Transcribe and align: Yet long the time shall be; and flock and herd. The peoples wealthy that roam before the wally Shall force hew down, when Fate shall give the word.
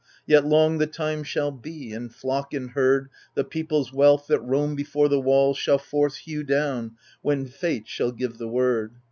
Yet 0.25 0.47
long 0.47 0.79
the 0.79 0.87
time 0.87 1.21
shall 1.23 1.51
be; 1.51 1.91
and 1.93 2.11
flock 2.11 2.55
and 2.55 2.71
herd. 2.71 3.11
The 3.35 3.43
peoples 3.43 3.93
wealthy 3.93 4.33
that 4.33 4.39
roam 4.41 4.75
before 4.75 5.07
the 5.09 5.19
wally 5.21 5.53
Shall 5.53 5.77
force 5.77 6.15
hew 6.15 6.41
down, 6.43 6.95
when 7.21 7.45
Fate 7.45 7.87
shall 7.87 8.11
give 8.11 8.39
the 8.39 8.47
word. 8.47 8.95